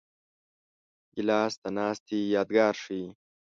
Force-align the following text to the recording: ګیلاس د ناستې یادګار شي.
ګیلاس 1.13 1.53
د 1.61 1.63
ناستې 1.77 2.17
یادګار 2.35 2.75
شي. 2.83 3.01